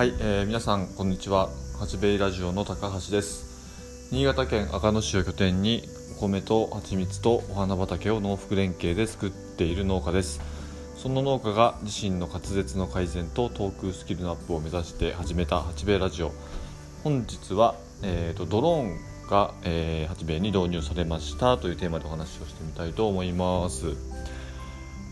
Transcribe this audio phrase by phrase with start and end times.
[0.00, 1.50] はい、えー皆さんこんにちは。
[1.78, 4.08] 八兵衛ラジオの高橋です。
[4.10, 5.82] 新潟県赤野市を拠点に
[6.16, 10.40] お米と蜂蜜とお花畑を農福連携で作っている農家です。
[10.96, 16.32] その農家が自身の滑舌の改善とトークスキルのアップを目指して始めた八兵衛ラジオ。
[17.04, 23.98] 本日は、えー、とドローンが、えー、八兵衛に導入されましたというテーマでお話をしてみたいと思います。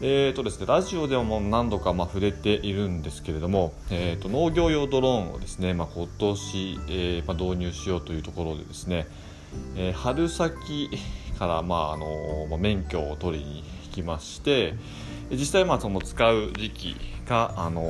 [0.00, 9.08] えーとですね、ラジオでも何度かまあ触れているんですけれども、えー、と農業用ドローンをですね、まあ、今年、えーまあ、導入しようというところでですね、
[9.74, 10.88] えー春先
[11.36, 12.06] から、まああの
[12.48, 14.74] まあ、免許を取りに行きまして
[15.32, 16.96] 実際まあその使う時期
[17.28, 17.82] が、あの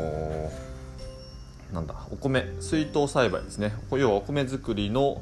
[1.74, 3.74] なんだお米水筒栽培ですね。
[3.90, 5.20] 要はお米作りの、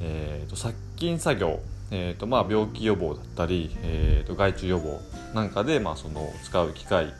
[0.00, 4.98] えー、と殺菌作業、えーとまあ、病気予防だったり、えー、と害虫予防
[5.36, 7.12] なんかで、まあ、その使う機会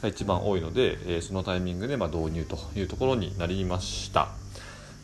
[0.00, 4.28] が一番多いので、えーそのタイミングで、まあ、導入というところになりました。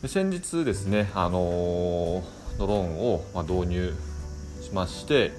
[0.01, 2.23] で先日ですね、あのー
[2.57, 3.93] ドローンを、まあ、導入
[4.61, 5.31] しまして、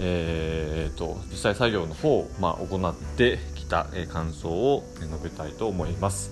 [0.00, 6.30] えー、と実際作業の方を、まあ、行ってきた、え感想を述べたいと思います、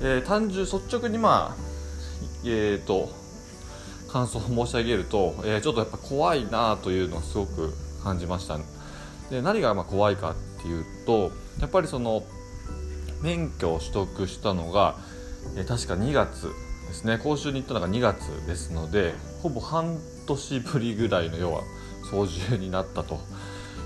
[0.00, 1.62] えー単純率直にまあ
[2.46, 3.10] えー、と
[4.08, 8.58] 感想を申し上げると、えーちょっとやっぱ怖いなというのをすごく感じました。
[9.30, 12.24] で何がまあ怖いかっていうとやっぱりその
[13.22, 14.96] 免許を取得したのが、
[15.54, 16.44] え確か2月
[16.88, 17.18] ですね。
[17.18, 21.62] 講習に行ったのが2月ですのでほぼ半年ぶりぐらいの要は
[22.10, 23.20] 操縦になったと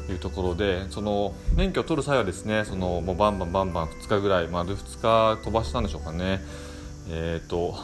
[0.09, 6.41] いうところでその免許を取る際はですねそのもうバンバンバンバン2日ぐらい丸2日飛ばしたんでしょうかね。
[7.09, 7.75] えー、と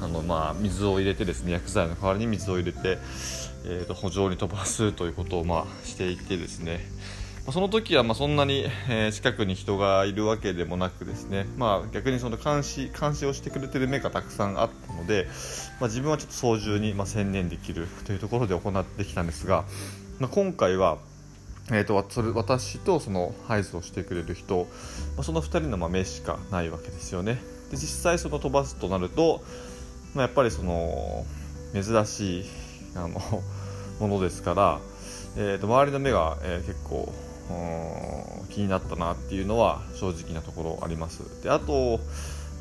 [0.00, 2.98] あのまあ水を入れてですね薬剤の代わりに水を入れて、
[3.64, 6.80] えー、と補助に飛ばすということをまあしていてですね。
[7.44, 15.26] まあその時はまあそんなに、えー近くに人がいるわけでもなくですね、まあ、逆にその監視監視をしてくれてる目がたくさんあったので、
[15.80, 19.64] まあ、自分はちょっと操縦にまあ専念できるというところで行ってきたんですが、
[20.18, 20.98] まあ、今回は
[21.72, 24.66] えー、とそれ私とその配図をしてくれる人、
[25.16, 27.38] まあ、その2人のまあ目しかないわけですよね。
[27.70, 29.42] で実際その飛ばすとなると、
[30.14, 31.24] まあ、やっぱりその
[31.72, 32.44] 珍しい
[32.94, 33.20] あの
[34.00, 34.80] ものですから、
[35.36, 37.12] えー、と周りの目が、えー結構
[38.48, 41.42] 気になったなっていうのは正直なところあります。
[41.42, 42.00] であと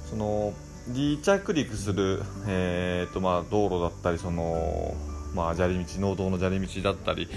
[0.09, 0.53] その
[0.87, 4.95] 離着陸する、えーとまあ、道路だったりその、
[5.35, 7.27] まあ、砂利道農道の砂利道だったり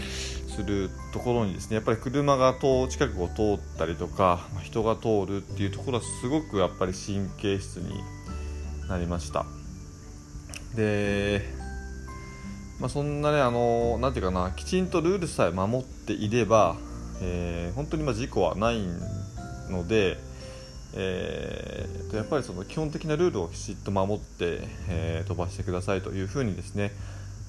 [0.48, 7.92] するところにですねやっぱり車が通近くを通ったりとか人が通るっていうところはすごくやっぱり神経質に
[8.88, 9.44] なりました。
[10.74, 11.42] で、
[12.80, 16.76] まあ、そんなねあのなんていうかなきちんとルールさえ守っていれば、
[17.20, 18.80] えー本当にまあ事故はない
[19.70, 20.18] ので、
[20.94, 26.92] えーとやっぱりその基本的なルールをきちっと守って、えー飛ばしてくださいというふうにですね、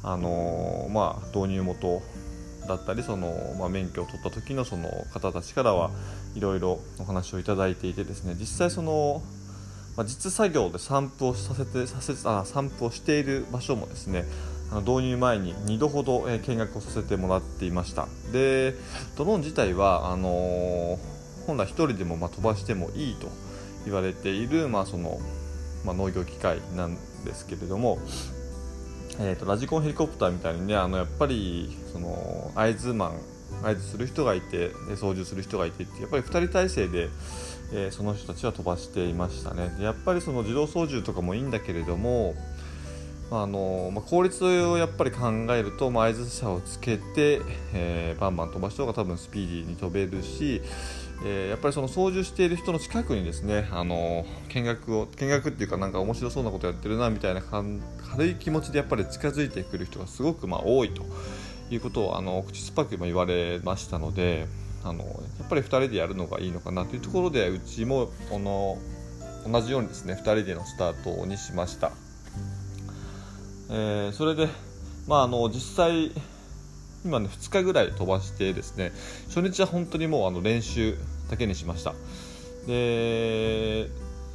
[0.03, 2.01] あのーまあ、導入元
[2.67, 5.91] だったりその、まあ、免許を取った時のその方たちからは
[6.35, 9.21] いろいろお話をいただいていてですね実際その、
[9.95, 14.25] まあ、実作業で散布をさせてさせあ散布をしている場所もですね
[14.71, 18.07] あの導入前に2度ほど、え見学をさせてもらっていました。
[18.31, 18.73] で
[19.15, 21.13] ドローン自体はあのー
[21.45, 23.27] 本来1人でもまあ飛ばしてもいいと
[23.85, 25.19] 言われている、まあその
[25.85, 26.95] まあ、農業機械なん
[27.25, 27.99] ですけれども、
[29.19, 33.19] えー、とラジコンヘリコプターみたいにねあのやっぱりその合図マン
[33.61, 37.09] 合図する人がいて操縦する人がいてってやっぱり2人体制で、
[37.73, 39.75] えーその人たちは飛ばしていましたね。
[39.79, 42.35] やっぱりその自動操縦とかもいいんだけれども
[43.31, 47.41] あのまあ、効率をやっぱり考えると、まあ、合図車をつけて、
[47.73, 50.61] えーバンバン飛ばした方が多分スピーディーに飛べるし、
[51.25, 61.03] えーやっぱりその操縦している人の近くにですねあの見学を見学っていうかなんか面白そうなことやってるなみたいな軽い気持ちでやっぱり近づいてくる人がすごくまあ多いと。
[61.71, 64.47] いうことをあの口酸っぱく言われましたので
[64.83, 68.77] あのやっぱり2人でやるのがいいのかなというところでうちもこの
[69.49, 71.91] 同じようにですね2人でのスタートにしました。
[73.69, 74.47] えーそれで、
[75.07, 76.11] まあ、あの実際
[77.05, 78.91] 今ね2日ぐらい飛ばしてですね
[79.27, 80.97] 初日は本当にもうあの練習
[81.29, 81.93] だけにしました
[82.67, 83.89] で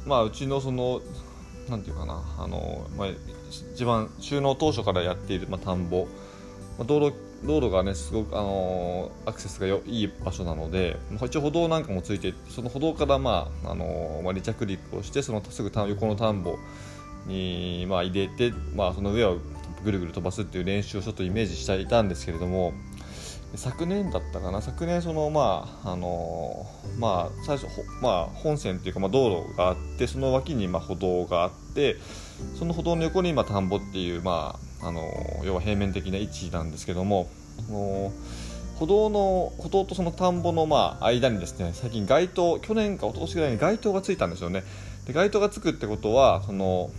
[0.05, 1.01] まあうちのその
[1.69, 3.07] なんていうかなあの、まあ、
[3.73, 6.07] 一番収納当初からやっている、まあ、田んぼ、
[6.79, 7.15] まあ、道路
[7.45, 16.57] 道路がねすごくあのアクセスがよいい場所なので、まあ、一応歩道なんかもついてその歩道から、まああのまあ、離着陸をしてそのすぐ横の田んぼ
[17.27, 19.37] に、まあ、入れて、まあ、その上を
[19.83, 22.73] ぐるぐる飛ばすっていう練習をちょっとイメージしていたんですけれども
[23.55, 24.61] 昨年だったかな？
[24.61, 26.67] 昨年そのまああの
[26.99, 27.67] まあ最初
[27.99, 31.95] まあ本線っていうかまあ道路があってその脇にまあ歩道があって
[32.59, 35.09] その歩道の横にまあ田んぼっていうまああの
[35.43, 37.29] 要は平面的な位置なんですけども
[37.69, 38.11] の
[38.75, 44.63] 歩道の歩道とその田んぼのまあ間にですね最近街灯去年か一昨年ぐらいに街灯がついたんですよね。
[45.05, 46.89] で街灯がつくってことはその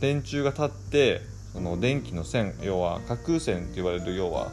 [0.00, 4.50] 電柱が立ってその電気の線要は架空線と言われる要は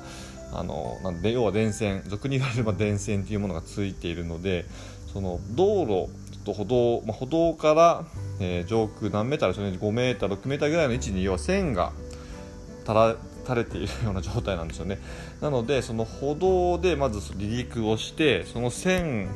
[0.53, 4.65] あのなんで要は電線俗に言われれば電線というものがついているので
[5.11, 6.09] その道路
[6.45, 8.05] と歩道、まあ、歩道から、
[8.39, 11.91] えー、上空何メーターでしょうね5メーター6メーターぐらいの位置に要は線が
[13.43, 14.99] 垂れているような状態なんですよね
[15.41, 19.29] なのでその歩道でまず離陸をしてその線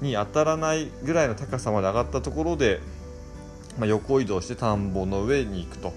[0.00, 2.80] に当たらないぐらいの高さまで上がったところで、
[3.78, 5.92] まあ、横移動して田んぼの上に行くと。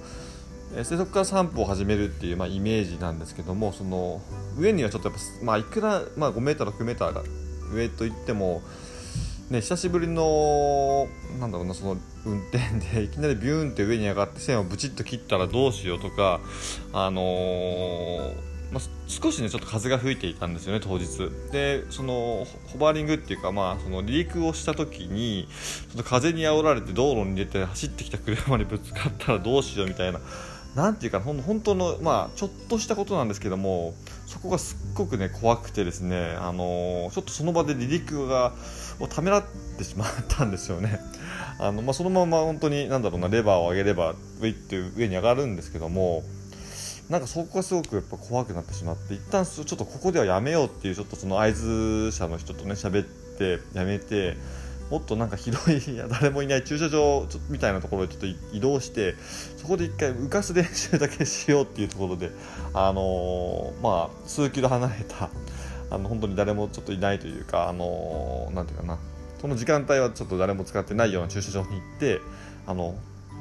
[0.77, 4.21] えそこから散歩を始めるっていう、まあ、イメージなんですけどもその
[4.57, 7.23] 上にはちょっとやっぱ、まあ、いくら、まあ、5 m 6 m が
[7.71, 8.61] 上といっても、
[9.49, 11.07] ね、久しぶりの
[11.39, 12.57] なんだろうなその運転
[12.95, 16.41] で いきなりビューンって上に上がって線をブチッと切ったらどうしようとか、
[16.93, 18.33] あのー、
[18.71, 21.29] まあ、少しねちょっと風が吹いていたんですよね当日。
[21.51, 25.47] でそのホバーリングっていうかまあその離陸をした時に
[25.91, 30.19] ちょっと風に煽られて道路に出て走ってきた車にぶつかったらどうしようみたいな
[30.75, 33.93] なんていうかほん本当の、まあ、ちょっとしたことなんですけども
[34.25, 38.53] そこがすっごくね怖くてですね、あのー、ちょっとその場で離陸が
[38.99, 39.43] をためらっ
[39.77, 40.99] てしまったんですよね。
[41.59, 46.23] あのまあ、そのまま本当になんだろうなレバーを上げればウィって上に上がるんですけども
[47.09, 54.35] なんかそこがすごくやっぱ怖くなってしまって一旦ちょっとここではやめようっていうちょっとその合図者の人とね喋ってやめて
[54.89, 59.15] もっとなんか広いや誰もいない駐車場ちょみたいなところへちょっと移動して
[59.57, 62.29] そこで一回浮かす練習だけしようっていうところで、
[62.73, 65.29] あのー、まあ、数キロ離れた
[65.89, 68.99] あの本当に誰もちょっといないというか、あのー、なんていうかな。
[69.41, 72.19] その時間帯はちょっと誰も使ってないような駐車場に行って
[72.65, 72.95] あの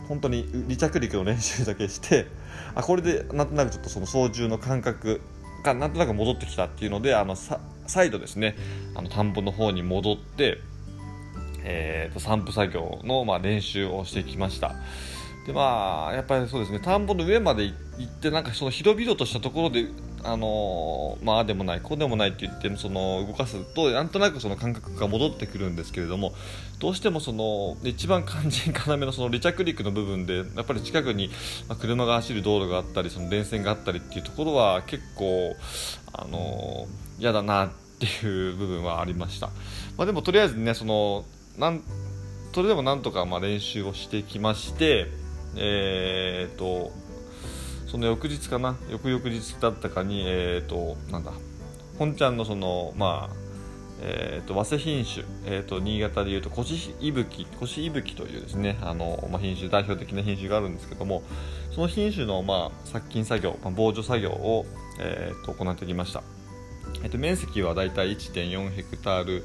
[0.08, 2.26] 本当に離着陸の練習だけして
[2.74, 5.22] あこれでなんとなくちょっとその操縦の感覚
[5.62, 8.56] がなんとなく戻ってきたっていうのであのさ再度ですね。
[8.94, 10.58] あの田んぼの方に戻って
[11.64, 14.74] えーと、散布作業の、まあ、練習をしてきました。
[15.46, 16.80] でまあやっぱりそうですね。
[16.80, 17.74] 田んぼの上まで行
[18.04, 19.88] ってなんかその広々としたところで
[20.22, 26.32] あのー、まあでもないこうでもないって言ってその動かすとなんとなくその感覚が戻ってくるんですけれども
[26.80, 31.28] どうしてもその一番肝心要のその離着陸の部分でやっぱり近くに
[31.78, 35.54] 車が走る道路があったりその電線があったりっていうところは結構
[36.14, 39.48] あのー、嫌だなっていう部分はありました、
[39.98, 41.26] まあ、でもとりあえずねその
[41.58, 41.82] なん
[42.52, 45.08] それでもなんとかまあ練習をしてきまして、
[45.56, 46.92] えーと、
[47.86, 51.32] その翌日かな翌々日だったかに、えーと、なんだ
[51.98, 53.44] 本ちゃんのそのまあ
[54.06, 61.22] えーと、早生品種、えーと、新潟でいうとコシイブキコシイブキというですねあの、まあ、品種代表的な品種があるんですけども
[61.72, 64.66] その品種の、まあ、殺菌作業、まあ、防除作業を、
[65.00, 66.22] えー、と行ってきました、
[67.02, 69.44] えー、と面積はだいたい1.4ヘクタール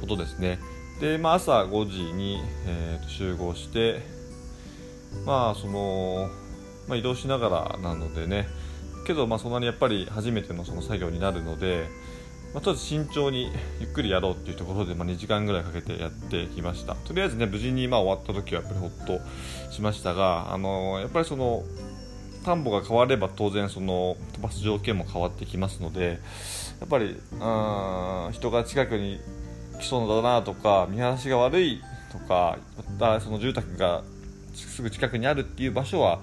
[0.00, 0.58] ほどですね。
[1.00, 4.02] で、まあ、朝5時に、えー、と集合して
[5.24, 6.28] まあその、
[6.88, 8.46] まあ、移動しながらなのでね。
[9.06, 11.88] けどまあそんなにやっぱり初めてのその作業になるので、
[12.52, 13.50] まあ、とりあえず慎重に
[13.80, 16.94] ゆっくりやろうっていうところで、まあ、2時間ぐらいかけてやってきました。
[16.94, 19.20] とりあえずね無事にまあ終わった時はやっぱりほっと
[19.72, 21.64] しましたがあのやっぱりその
[22.44, 26.20] 田んぼが変われば当然その飛ばす条件も変わってきますので
[26.80, 27.16] やっぱり
[28.32, 29.20] 人が近くに
[29.80, 31.82] きそうだなとか見晴らしが悪い
[32.12, 32.58] とか
[32.98, 34.02] またその住宅が
[34.54, 36.20] すぐ近くにあるっていう場所は、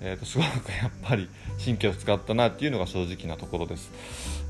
[0.00, 1.28] えー、とすごくやっぱり
[1.64, 3.90] 神経を使ったなっていうのが正直なところです。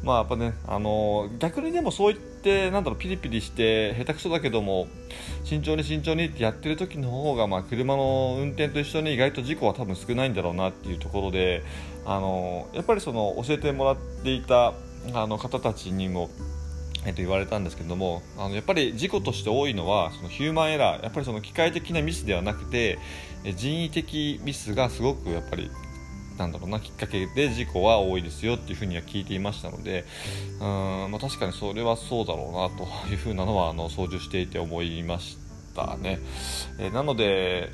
[0.02, 4.86] まあやっぱね、あのー、逆にでもそう言ってなんだろうピリピリして下手くそだけども
[5.44, 11.62] 慎重に慎重にってやってる時の方がまあ車の運転と一緒に意外と事故は多分少ないんだろうなっていうところで、
[12.04, 14.74] あのー、やっぱりその教えてもらっていた
[15.14, 16.30] あの方たちにも
[17.06, 22.98] えっと、言われたんですけどもあのやっぱり事故として多いのはそのヒューマンエラーやっぱりその機械的なミスではなくて
[23.56, 25.70] 人為的ミスがすごくやっぱり
[26.38, 30.04] なんだろうなきっかけで事故は多いですよっていうふうには聞いていましたので
[30.54, 35.38] うん、まあ、確かにそれはそうだろうなというふうなのはあの操縦していて思いまし
[35.74, 36.20] たね。
[36.78, 37.70] えなので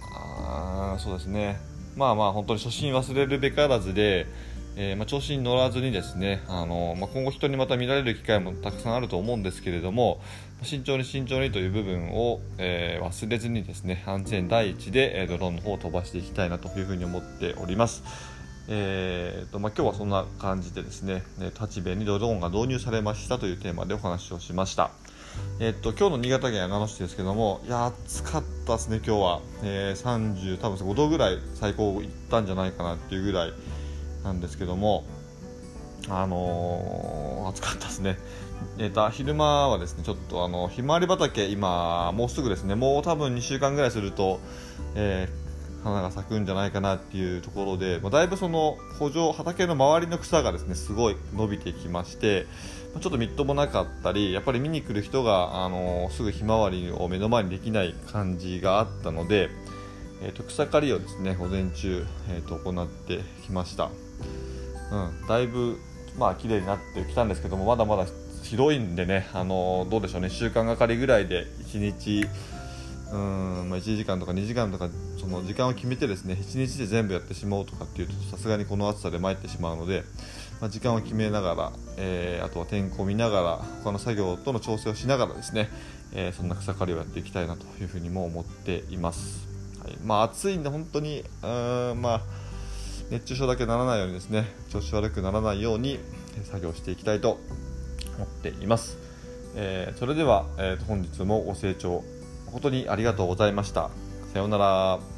[0.00, 1.58] あそうですね
[1.96, 4.26] まあまあ本当に初心忘れるべからずで
[4.76, 10.20] えー、まあ、調子に乗らずにですねあの、まあ、今後人にまた見られる機会もたくさんあると思うんですけれども
[10.62, 18.02] 慎重に慎重にという部分を、えー、忘れずにですね安全第一で、えドローンの方を飛ばしていきたいなというふうに思っております。
[18.66, 21.22] えーとまあ、今日はそんな感じでですね
[21.60, 24.90] 立部にドローンが導入されましたというテーマでお話をしました。
[25.60, 29.40] えっと、今日の新潟県長野市ですけども、いや、暑かったですね、今日は。
[29.62, 33.52] えー、30、多分5度ぐらい最高いったんじゃないかなっていうぐらい
[34.24, 35.04] なんですけども、
[36.08, 38.18] あのー、暑かったですね。
[38.78, 44.40] えーと、昼間はですねちょっとあのひまわり畑、今、もうすぐですねもう多分2週間ぐらいすると、
[44.94, 52.46] えー、花が咲くんじゃないかなっていうところで、まあ、だいぶその補助畑の周りの草がですねすごい伸びてきまして、
[53.00, 59.50] ちょっとみっともなかったりやっぱり見に来る人が、あのー、すぐひまわりを目の前にできない感じがあったので、
[60.22, 63.90] えーと、草刈りをですね午前中、えーと、と行ってきました。
[64.92, 65.78] うん、だいぶ
[66.18, 68.06] まあ綺麗になってきたんですけどもまだまだ
[68.44, 72.28] 広いんでね、あのどうでしょうね、週間がかりぐらいで1日、
[73.10, 80.04] うん、まあ、1時間とか2時間とか、その時間を決めてですね、1日で全部やってしまおうとかっていうと、さすがにこの暑さで参ってしまうので、
[80.60, 85.70] まあ、時間を決めながら、えー、あとは天候を見ながら、他の作業との調整をしながらですね、
[86.12, 89.48] えー、そんな草刈りをやっていきたいなというふうにも思っています。
[89.82, 91.46] はいまあ、暑いんで本当に、う
[91.94, 92.20] んまあ、
[93.10, 95.98] 熱中症だけならないようにですね調子悪くならないように
[96.44, 97.38] 作業していきたいと
[98.16, 98.98] 思っています、
[99.56, 102.02] えー、それでは、えー、本日もご清聴
[102.54, 103.90] 誠にありがとうございました。
[104.32, 105.13] さようなら。